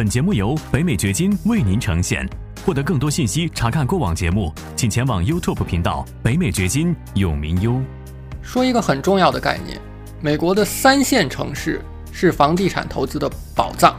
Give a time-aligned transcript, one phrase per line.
[0.00, 2.26] 本节目由北美掘金为您呈现。
[2.64, 7.78] 获得更多信息，查看过往节目，请前往 YouTube 频道“北美掘金”永明优。
[8.40, 9.78] 说一个很重要的概念：
[10.22, 11.82] 美国的三线城市
[12.12, 13.94] 是房地产投资的宝藏。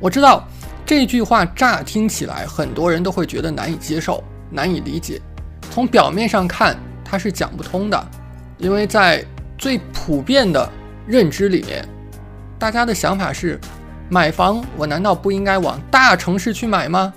[0.00, 0.44] 我知道
[0.84, 5.22] 这句话乍听起来，很多人都会觉得难以接受、难以理解。
[5.70, 8.06] 从表面上看，它是讲不通的，
[8.58, 9.24] 因为在
[9.56, 10.68] 最普遍的
[11.06, 11.88] 认知里面，
[12.58, 13.56] 大家的想法是：
[14.08, 17.12] 买房，我难道不应该往大城市去买吗？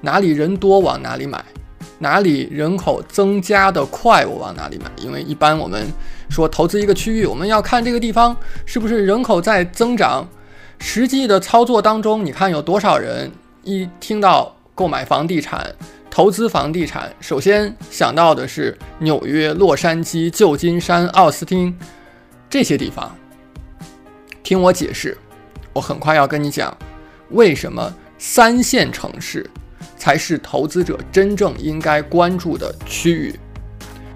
[0.00, 1.44] 哪里人多往哪里买，
[1.98, 4.90] 哪里人口增加的快我往哪里买。
[4.96, 5.86] 因为一般我们
[6.30, 10.26] 说投资一个区域，我们要看这个地方是不是人口在增长。
[10.78, 13.30] 实际的操作当中，你看有多少人
[13.62, 15.74] 一听到购买房地产、
[16.10, 21.74] 投资房地产，首先想到的是纽约、洛杉矶、旧金山、奥斯汀
[22.48, 23.14] 这些地方。
[24.42, 25.16] 听我解释，
[25.74, 26.74] 我很快要跟你讲
[27.30, 29.48] 为什么三线城市。
[29.96, 33.34] 才是投资者真正应该关注的区域。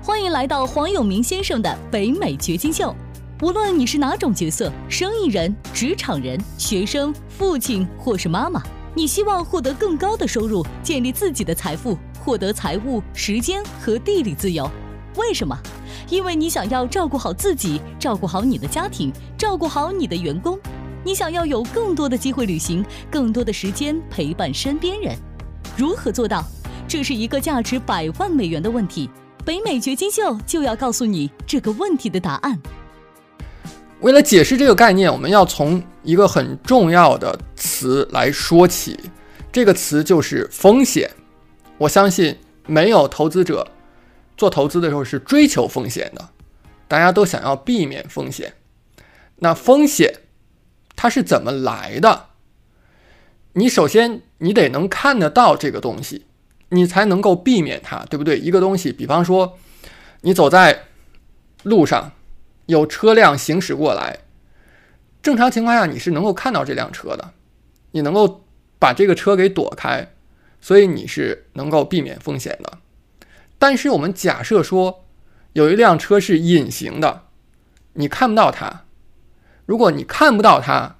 [0.03, 2.95] 欢迎来到黄永明先生的北美掘金秀。
[3.41, 8.62] 无论你是哪种角色，生意人、职场人、学生、父亲或是妈妈，
[8.95, 14.70] 你希望获得更高的收入，建立自己的财富，获得财务、时间和地理自由。
[15.17, 15.59] 为什么？
[16.11, 20.59] 因为你想要照顾好自己，照顾好你的家庭，照顾好你的员工。
[21.09, 25.17] 你想要有更多的机会旅行，更多的时间陪伴身边人。
[25.75, 26.45] 如何做到？
[26.87, 29.09] 这是一个价值百万美元的问题。
[29.42, 32.61] 北美掘金秀就要告诉你这个问题的答案。
[34.01, 39.01] 为了解释这个概念，我们要从一个很重要的词来说起，
[39.51, 41.11] 这个词就是风险。
[41.79, 42.36] 我相信
[42.67, 43.67] 没有投资者
[44.36, 46.29] 做投资的时候是追求风险的，
[46.86, 48.53] 大家都想要避免风险。
[49.36, 50.12] 那风险
[50.99, 52.31] 它是怎么来的？
[53.53, 56.27] 你首先你得能看得到这个东西，
[56.71, 58.37] 你才能够避免它，对不对？
[58.37, 59.57] 一个东西，比方说，
[60.23, 60.87] 你走在
[61.63, 62.11] 路上，
[62.67, 64.19] 有车辆行驶过来，
[65.23, 67.31] 正常情况下你是能够看到这辆车的，
[67.92, 68.45] 你能够
[68.81, 70.08] 把这个车给躲开，
[70.61, 72.79] 所以你是能够避免风险的。
[73.57, 75.05] 但是我们假设说
[75.53, 77.23] 有一辆车是隐形的，
[77.92, 78.85] 你看不到它，
[79.68, 80.96] 如果你看不到它，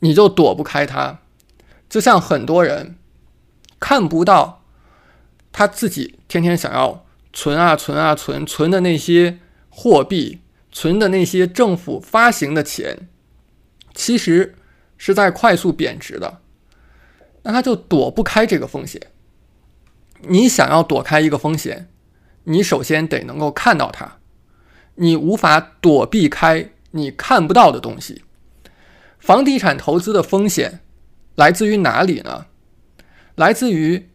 [0.00, 1.20] 你就躲不开它。
[1.88, 2.96] 就像很多人
[3.78, 4.64] 看不到
[5.52, 9.38] 他自己天天想要存啊存啊存存的那些
[9.70, 10.40] 货币，
[10.72, 13.08] 存的那些政府发行的钱，
[13.94, 14.56] 其实
[14.96, 16.40] 是在快速贬值的，
[17.44, 19.00] 那他就躲不开这个风险。
[20.22, 21.88] 你想要躲开一个风险，
[22.42, 24.18] 你首先得能够看到它，
[24.96, 28.22] 你无法躲避开你看不到的东西。
[29.18, 30.80] 房地产投资的风险。
[31.34, 32.46] 来自于哪里呢？
[33.36, 34.08] 来自于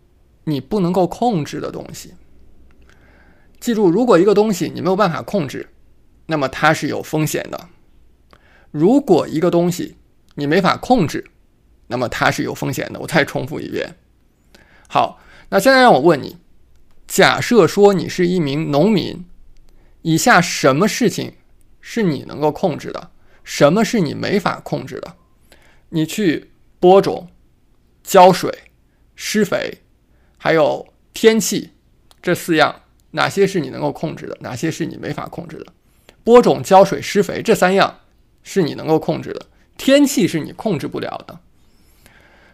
[0.44, 2.16] 你不能够控制的东西。
[3.62, 5.70] 记住，如果一个东西你没有办法控制，
[6.26, 7.58] 那么它是有风险的；
[8.72, 9.96] 如果一个东西
[10.36, 11.24] 你没法控制，
[11.88, 13.00] 那么它是有风险的。
[13.00, 13.96] 我再重复一遍。
[14.90, 16.36] 好，那现在让我问你：
[17.08, 19.24] 假设说你是一名农民，
[20.02, 21.36] 以下什么事情
[21.84, 23.12] 是你能够控制的？
[23.44, 25.18] 什么是你没法控制的？
[25.90, 26.50] 你去。
[26.80, 27.30] 播种、
[28.04, 28.52] 浇水、
[29.16, 29.84] 施肥，
[30.38, 31.72] 还有天气，
[32.22, 34.38] 这四样哪些是你能够控制的？
[34.42, 35.72] 哪些是你没法控制的？
[36.26, 38.02] 播种、浇水、施肥这三样
[38.44, 39.46] 是你能够控制的，
[39.78, 41.40] 天气是你控制不了的。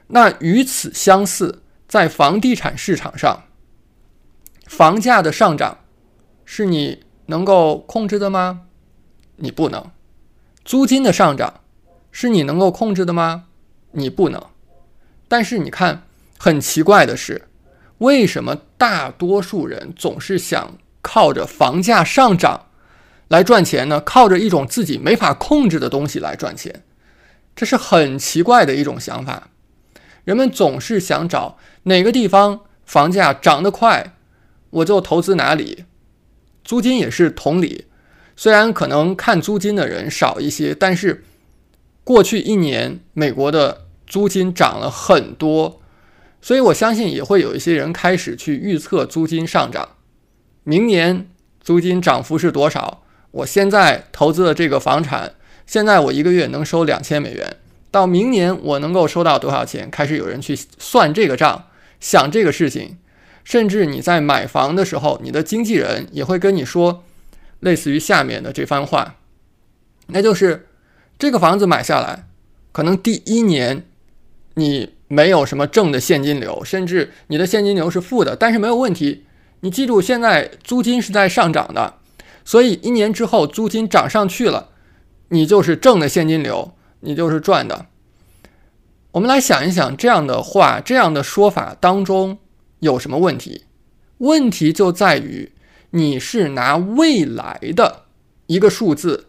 [0.10, 3.46] 那与此相似，在房地产市场上，
[4.68, 5.80] 房价的上涨
[6.46, 8.68] 是你能够控制的吗？
[9.40, 9.92] 你不能。
[10.64, 11.62] 租金的上涨
[12.12, 13.46] 是你能够控制的吗？
[13.92, 14.40] 你不能，
[15.28, 16.04] 但是你看，
[16.38, 17.48] 很奇怪的是，
[17.98, 22.68] 为什么大多数人总是想靠着房价上涨
[23.30, 24.00] 来赚钱呢？
[24.00, 26.84] 靠着一种自己没法控制的东西来赚钱，
[27.56, 29.50] 这是很奇怪的一种想法。
[30.24, 34.14] 人们总是想找哪个地方房价涨得快，
[34.70, 35.86] 我就投资哪里。
[36.64, 37.86] 租金也是同理，
[38.42, 41.26] 虽然可能看租金的人少一些，但是。
[42.06, 45.82] 过去一年，美国的租金涨了很多，
[46.42, 49.90] 所以我相信也会有一些人开始去预测租金上涨。
[50.64, 51.28] 明年
[51.62, 53.04] 租金涨幅是多少？
[53.32, 55.34] 我现在投资的这个房产，
[55.68, 57.58] 现在我一个月能收两千美元，
[57.92, 59.92] 到明年我能够收到多少钱？
[59.92, 61.66] 开始有人去算这个账，
[62.00, 62.98] 想这个事情。
[63.44, 67.04] 甚至你在买房的时候，你的经纪人也会跟你说，
[67.60, 69.16] 类似于下面的这番话，
[70.08, 70.66] 那就是。
[71.20, 72.30] 这个房子买下来，
[72.72, 73.86] 可能第一年
[74.54, 79.26] 你没有什么正的现金流，甚至你的现金流是负的，但是没有问题。
[79.60, 81.96] 你记住，现在租金是在上涨的，
[82.46, 84.70] 所以一年之后租金涨上去了，
[85.28, 86.72] 你就是正的现金流，
[87.02, 87.88] 你就是赚的。
[89.12, 92.38] 我们来想一想，这样的话，这样的说法当中
[92.80, 93.66] 有什么问题？
[94.20, 95.52] 问题就在于
[95.92, 98.04] 你是拿未来的
[98.48, 99.28] 一个数字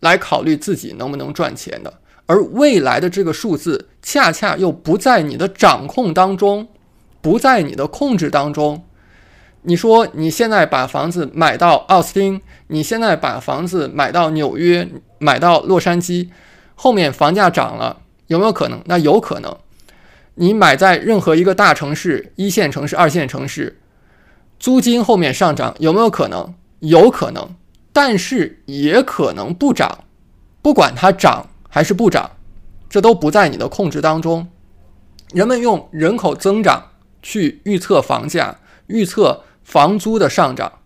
[0.00, 6.68] 来考虑自己能不能赚钱的，而未来的这个数字恰恰又不在你的掌控当中，
[7.20, 8.84] 不在你的控制当中。
[9.62, 14.88] 你说你现在把房子买到奥斯汀，你现在把房子买到纽约，
[15.18, 16.28] 买到洛杉矶，
[16.76, 18.80] 后面房价涨了，有没有可能？
[18.84, 19.56] 那有可能。
[20.34, 23.80] 你买在任何一个大城市、一线城市、二线城市，
[24.66, 26.52] 租金后面上涨有没有可能？
[26.80, 27.54] 有可能，
[27.92, 30.02] 但是也可能不涨。
[30.60, 32.32] 不管它涨还是不涨，
[32.90, 34.48] 这都不在你的控制当中。
[35.32, 36.90] 人们用人口增长
[37.22, 38.58] 去预测房价，
[38.88, 39.44] 预测。
[39.62, 40.80] 房租的上涨，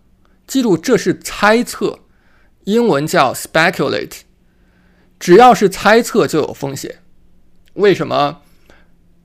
[0.45, 2.01] 记住这是猜测，
[2.65, 4.19] 英文叫 speculate。
[5.19, 6.99] 只要是猜测就有风险。
[7.73, 8.41] 为什么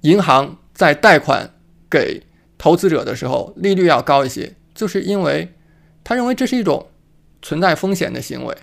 [0.00, 1.52] 银行在贷款
[1.90, 2.22] 给
[2.58, 4.54] 投资者的时候利率要高一些？
[4.74, 5.54] 就是因为
[6.02, 6.88] 他认为这是一种
[7.42, 8.56] 存在风险的行为，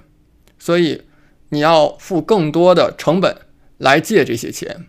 [0.59, 1.03] 所以
[1.49, 3.37] 你要付更多的成本
[3.77, 4.85] 来借这些钱。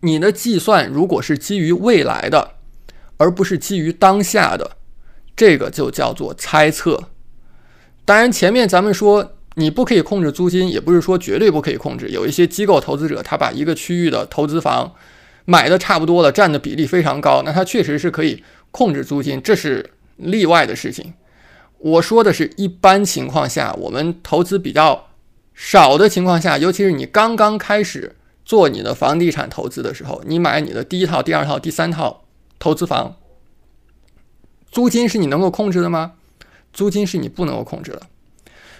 [0.00, 2.52] 你的计算如果是基于未来的。
[3.18, 4.72] 而不是基于当下的，
[5.34, 7.08] 这个就叫做猜测。
[8.04, 12.10] 当然，前面咱们说你不可以控制租金，也不是说绝对不可以控制。
[12.10, 14.94] 有一些机构投资者，他把一个区域的投资房
[15.46, 21.14] 买的差不多了，占的比例非常高，那它确实是可以控制租金，这是例外的事情。
[21.78, 25.08] 我说的是一般情况下，我们投资比较
[25.54, 28.14] 少的情况下，尤其是你刚刚开始
[28.44, 32.24] 做你的房地产投资的时候，你买你的第一套、第二套、第三套。
[32.58, 33.16] 投资房，
[34.70, 36.14] 租金是你能够控制的吗？
[36.72, 38.00] 租金是你不能够控制的。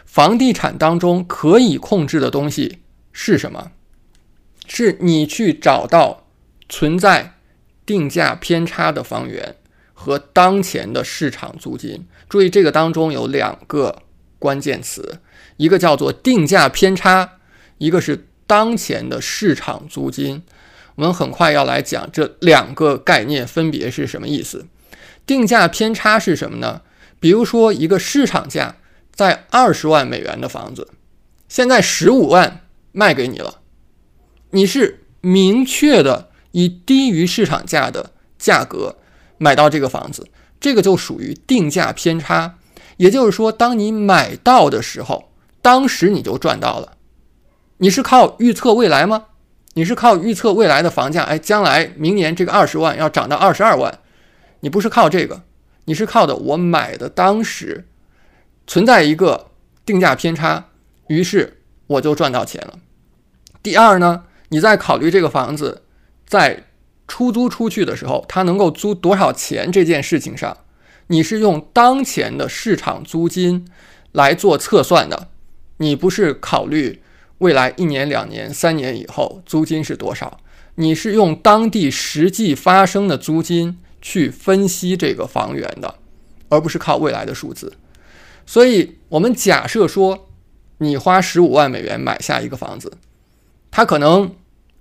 [0.07, 2.79] 房地产当中可以控制的东西
[3.13, 3.73] 是什么？
[4.67, 6.26] 是你去找到
[6.69, 7.35] 存在
[7.85, 9.57] 定价偏差的房源
[9.95, 12.07] 和当前的市场租金。
[12.29, 14.03] 注意，这个当中有两个
[14.39, 15.21] 关键词，
[15.57, 17.39] 一个叫做定价偏差，
[17.79, 20.43] 一个是当前的市场租金。
[20.97, 24.67] 我们很快要来讲这两个概念分别是什么意思。
[25.27, 26.83] 定价偏差是什么呢？
[27.21, 28.77] 比如说一个市场价
[29.13, 30.89] 在二十万美元的房子，
[31.49, 32.61] 现在十五万
[32.93, 33.61] 卖给你了，
[34.51, 38.97] 你是明确的以低于市场价的价格
[39.37, 40.27] 买到这个房子，
[40.59, 42.55] 这个就属于定价偏差。
[42.97, 45.31] 也就是说，当你买到的时候，
[45.61, 46.95] 当时你就赚到了。
[47.77, 49.27] 你是靠预测未来吗？
[49.75, 53.99] 你是靠预测未来的房价，哎，将来明年这个二十万要涨到二十二万，
[54.61, 55.43] 你不是靠这个，
[55.85, 57.87] 你是靠的我买的当时
[58.67, 59.51] 存在一个
[59.85, 60.69] 定价偏差，
[61.09, 62.79] 于是我就赚到钱了。
[63.63, 65.83] 第二呢，你在考虑这个房子
[66.27, 66.65] 在
[67.09, 70.57] 出租出去的时候，它能够租多少钱这件事情上，
[71.07, 73.67] 你是用当前的市场租金
[74.13, 75.29] 来做测算的，
[75.79, 77.01] 你不是考虑。
[77.39, 80.41] 未来一年、两年、三年以后租金是多少？
[80.77, 85.97] 你是用当地实际发生的租金去分析这个房源的，
[86.49, 87.75] 而不是靠未来的数字。
[88.47, 90.29] 所以，我们假设说，
[90.79, 92.95] 你花十五万美元买下一个房子，
[93.71, 94.35] 它可能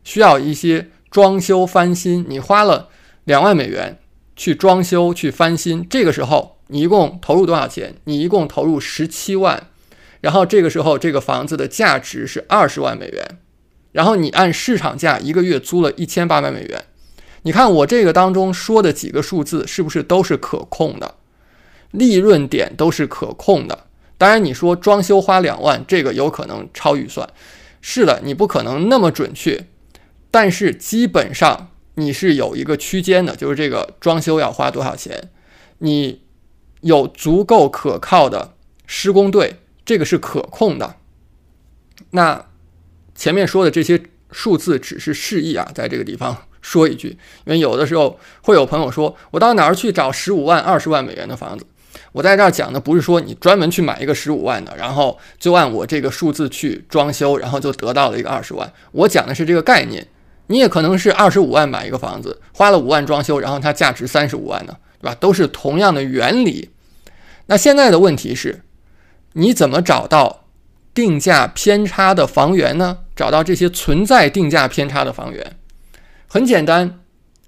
[0.05, 2.89] 需要一些装修翻新，你花了
[3.23, 3.99] 两万美元
[4.35, 7.95] 去装修、去翻新，这个时候你一共投入多少钱？
[8.03, 9.67] 你一共投入十七万。
[10.19, 13.37] 然后这个时候，这个房子的价值是二十万美元，
[13.93, 16.83] 然后你按市场价一个月租了一千八百美元。
[17.43, 21.15] 你看我这个当中说的几个数字是不是都是可控的？
[21.91, 23.85] 利润点都是可控的。
[24.17, 27.25] 当然，你说装修花两万，这个有可能超预算。
[27.79, 29.65] 是的，你不可能那么准确，
[30.35, 35.29] 但是基本上你是有一个区间的，就是这个装修要花多少钱，
[35.77, 36.23] 你
[36.81, 38.53] 有足够可靠的
[38.85, 39.61] 施工队。
[39.85, 40.97] 这个是可控的。
[42.09, 42.47] 那
[43.15, 51.65] 前面说的这些数字只是示意啊，在这个地方说一句，因为有的时候会有朋友说，我到哪儿去找十五万、二十万美元的房子？
[52.11, 58.73] 我在这儿讲的不是说你专门去买一个十五万的，然后就按我这个数字去装修，然后就得到了一个二十万。
[58.91, 60.05] 我讲的是这个概念。
[60.47, 65.15] 你也可能是二十五万买一个房子，花了五万装修，然后它价值三十五万呢，对吧？
[65.19, 66.69] 都是同样的原理。
[67.45, 68.61] 那现在的问题是。
[69.37, 70.45] 你怎么找到
[70.93, 72.99] 定价偏差的房源呢？
[73.17, 75.57] 找到这些存在定价偏差的房源，
[76.25, 77.01] 很简单，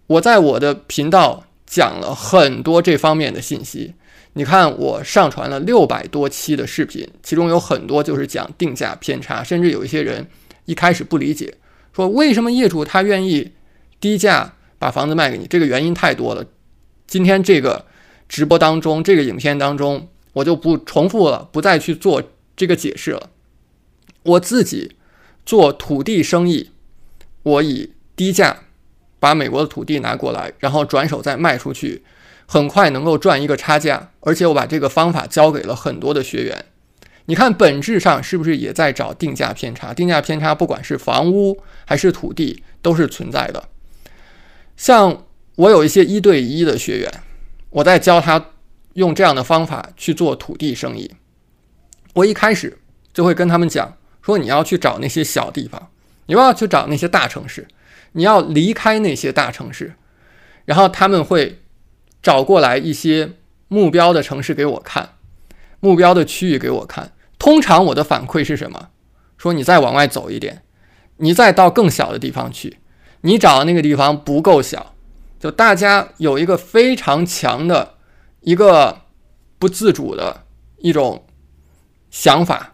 [0.08, 3.94] 我在我的频道讲了很多这方面的信息。
[4.34, 10.28] 你看，我上传了六百多期的视频，其中有很多就是讲定价偏差，甚至有一些人
[10.66, 11.54] 一开始不理解，
[11.98, 13.54] 说为什么业主他愿意
[14.00, 15.48] 低价把房子卖给你？
[15.48, 16.46] 这个原因太多了。
[17.08, 17.88] 今天这个
[18.30, 22.22] 直播当中，这个影片当中，我就不重复了，不再去做
[22.56, 23.32] 这个解释了。
[24.22, 24.96] 我自己
[25.44, 26.70] 做土地生意，
[27.42, 28.60] 我以低价
[29.20, 32.04] 把美国的土地拿过来，然后转手再卖出去。
[32.46, 36.66] 很快能够赚一个差价，而且我把这个方法教给了很多的学员。
[37.28, 39.94] 你看，本质上是不是也在找定价偏差？
[39.94, 43.70] 定价偏差，不管是房屋还是土地，都是存在的。
[44.76, 47.12] 像我有一些一对一的学员，
[47.70, 48.52] 我在教他
[48.94, 51.12] 用这样的方法去做土地生意。
[52.14, 52.78] 我一开始
[53.14, 55.90] 就会跟他们讲说，你要去找那些小地方，
[56.26, 57.68] 你不要去找那些大城市，
[58.14, 59.94] 你要离开那些大城市，
[60.66, 61.60] 然后他们会。
[62.20, 63.34] 找过来一些
[63.70, 65.14] 目标的城市给我看，
[65.80, 67.14] 目标的区域给我看。
[67.48, 68.90] 通常我的反馈是什么？
[69.38, 70.64] 说你再往外走一点，
[71.16, 72.80] 你再到更小的地方去。
[73.22, 74.94] 你找的那个地方不够小，
[75.40, 77.94] 就大家有一个非常强的
[78.42, 79.04] 一个
[79.58, 80.44] 不自主的
[80.80, 81.26] 一种
[82.12, 82.74] 想法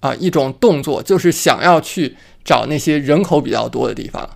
[0.00, 4.28] 啊，一种动作，就是想要去找那些人口比较多的地方，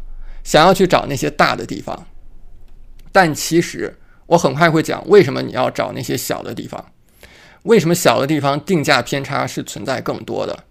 [0.43, 2.07] 想要去找那些大的地方，
[3.13, 3.99] 但其实。
[4.29, 6.83] 我很快会讲为什么你要找那些小的地方，
[7.65, 10.65] 为什么小的地方定价偏差是存在更多的。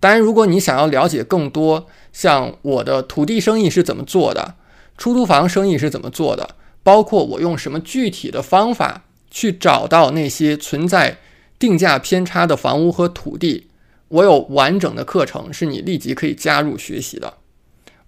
[0.00, 4.56] 当然，如果你想要了解更多，像我的土地生意是怎么做的，
[4.96, 11.18] 出租房生意是怎么做的，包括我用什么具体的方法去找到那些存在
[11.58, 13.68] 定价偏差的房屋和土地，
[14.08, 17.34] 我有完整的课程是你立即可以加入学习的。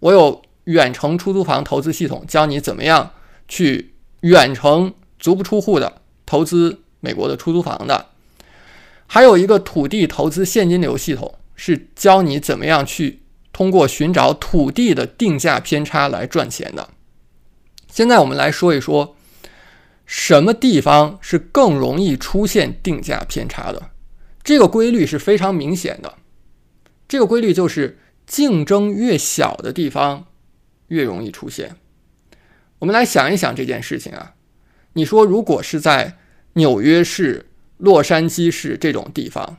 [0.00, 3.12] 我有远程出租房投资系统，教你怎么样
[3.46, 3.94] 去。
[4.22, 8.04] 远程足不出户的投资美国的出租房的，
[9.12, 16.90] 还有一个土地投资现金流系统，是教你怎么样去通过寻找土地的定价偏差来赚钱的。
[17.90, 19.16] 现在我们来说一说，
[20.06, 23.90] 什么地方是更容易出现定价偏差的？
[24.44, 26.14] 这个规律是非常明显的。
[27.08, 27.98] 这个规律就是
[28.28, 30.26] 竞争越小的地方
[30.86, 31.74] 越容易出现。
[32.78, 34.34] 我们来想一想这件事情啊，
[34.92, 36.16] 你说如果是在
[36.52, 37.49] 纽约市、
[37.80, 39.56] 洛杉矶市这种地方，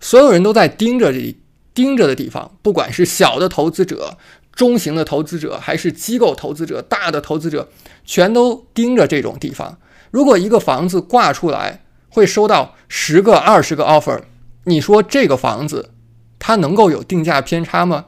[0.00, 1.36] 所有人都在盯着这
[1.72, 4.18] 盯着的地方，不管是小的投资者、
[4.52, 7.68] 中型的投资者，还是机构投资者、大的投资者，
[8.04, 9.78] 全都盯着这种地方。
[10.10, 14.22] 如果一个房子挂出来会收到十个、二十个 offer，
[14.64, 15.90] 你说这个房子
[16.38, 18.06] 它能够有定价偏差吗？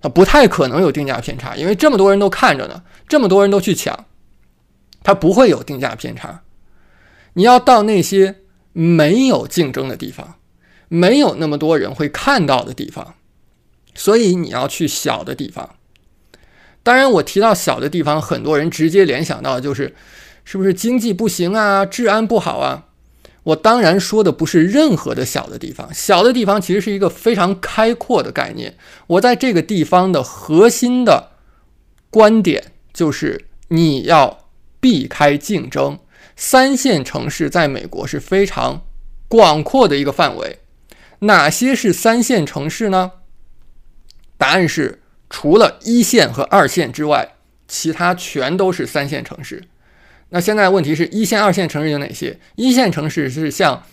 [0.00, 4.06] 它不太可能有定价偏差，因为这么多人都看着呢，这么多人都去抢，
[5.04, 6.42] 它不会有定价偏差。
[7.34, 8.36] 你要到那些
[8.72, 10.36] 没有竞争的地方，
[10.88, 13.14] 没有那么多人会看到的地方，
[13.94, 15.76] 所以你要去小的地方。
[16.82, 19.94] 当然，我提到小的地方，很多人直接联想到的就是，
[20.44, 22.86] 是不是经济不行啊，治安不好啊？
[23.44, 28.76] 我当然说的不是任何的小的地方，小的地方其实是一个非常开阔的概念。
[29.06, 31.30] 我在这个地方的核心的
[32.10, 34.48] 观点就是你要
[34.78, 35.98] 避开竞争。
[36.36, 38.82] 三线城市在美国是非常
[39.28, 40.58] 广阔的一个范围。
[41.20, 43.12] 哪些是三线城市呢？
[44.36, 47.36] 答案是除了一线和二线之外，
[47.68, 49.62] 其他全都是三线城市。
[50.30, 52.40] 那现在问题是一线、二线城市有哪些？
[52.56, 53.84] 一线城市是像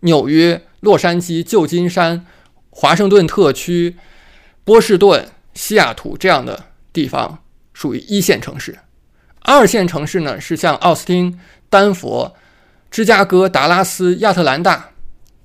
[0.00, 2.24] 纽约、洛杉矶、旧金山、
[2.70, 3.96] 华盛顿特区、
[4.64, 7.42] 波士顿、西雅图这样的地方
[7.74, 8.78] 属于一线城市。
[9.40, 11.38] 二线城市呢是像奥斯汀、
[11.68, 12.34] 丹佛、
[12.90, 14.92] 芝加哥、达拉斯、亚特兰大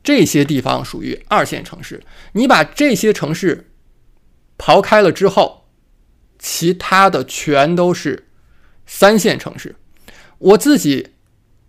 [0.03, 2.01] 这些地方属于二线城市。
[2.33, 3.69] 你把这些城市
[4.57, 5.65] 刨开了之后，
[6.39, 8.27] 其他的全都是
[8.85, 9.75] 三线城市。
[10.39, 11.09] 我自己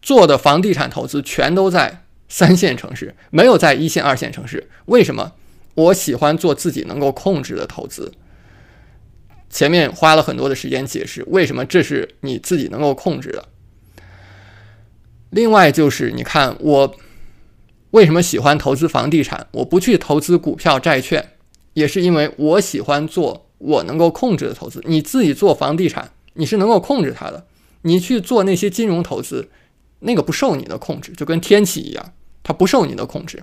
[0.03, 4.69] 做的房地产投资全都在三线城市，没有在一线、二线城市。
[4.87, 5.33] 为什么？
[5.75, 8.13] 我喜欢做自己能够控制的投资。
[9.51, 13.49] 前面花了很多的时间解释为什么这是你自己能够控制的。
[15.35, 16.95] 另外就是，你看我
[17.91, 19.45] 为什么喜欢投资房地产？
[19.51, 21.33] 我不去投资股票、债券，
[21.73, 24.81] 也是因为我喜欢做我能够控制的投资。
[24.87, 27.45] 你自己做房地产，你是能够控制它的。
[27.83, 29.49] 你去做那些金融投资，
[29.99, 32.13] 那个不受你的控制，就跟天气一样，
[32.45, 33.43] 它不受你的控制。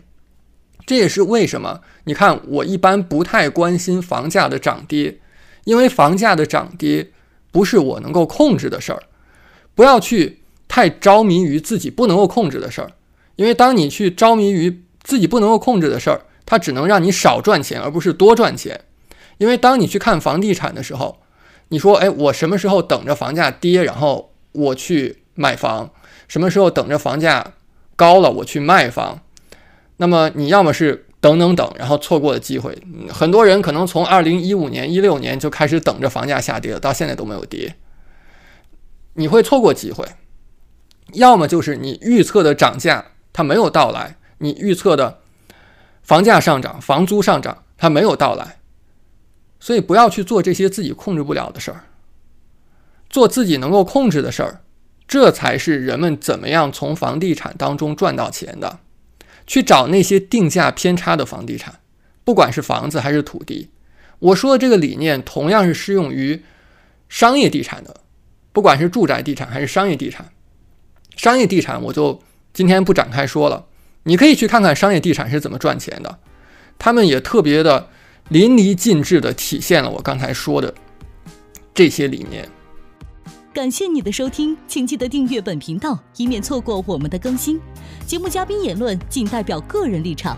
[0.86, 5.20] 这也是为什么你看我一般不太关心房价的涨跌，
[5.66, 7.12] 因为房价的涨跌
[7.52, 9.04] 不是我能够控制的事儿。
[9.76, 10.41] 不要去
[10.72, 12.94] 太着迷于自己不能够控制的事儿，
[13.36, 18.80] 因为当你去着迷于自己不能够控制的事儿，它只能让你少赚钱，而不是多赚钱。
[19.38, 21.20] 因为当你去看房地产的时候，
[21.68, 25.92] 你说：“哎，我什么时候等着房价跌，然后我去买房？
[26.30, 27.56] 什么时候等着房价
[27.98, 29.20] 高了，我去卖房？”
[30.00, 32.82] 那么你要么是等等等，然后错过了机会。
[33.10, 37.76] 很多人可能从二零一五年、一六年就开始等着房价下跌了，到现在都没有跌。
[39.16, 40.06] 你会错过机会，
[41.14, 45.20] 要么就是你预测的涨价它没有到来，你预测的
[46.04, 48.60] 房价上涨、房租上涨它没有到来，
[49.60, 51.86] 所以不要去做这些自己控制不了的事儿，
[53.10, 54.62] 做自己能够控制的事儿，
[55.08, 58.80] 这才是人们怎么样从房地产当中赚到钱的。
[59.48, 61.80] 去找那些定价偏差的房地产，
[62.24, 63.70] 不管是房子还是土地，
[64.20, 66.44] 我说的这个理念同样是适用于
[67.10, 68.02] 商业地产的。
[68.54, 70.32] 不管是住宅地产还是商业地产，
[71.16, 72.20] 商业地产我就
[72.54, 73.66] 今天不展开说了。
[74.04, 76.20] 你可以去看看商业地产是怎么赚钱的，
[76.80, 77.90] 他们也特别的
[78.30, 80.74] 淋漓尽致的体现了我刚才说的
[81.74, 82.50] 这些理念。
[83.54, 87.60] 感谢你的收听，请记得订阅本频道，以免错过我们的更新。
[88.08, 90.38] 节目嘉宾言论仅代表个人立场。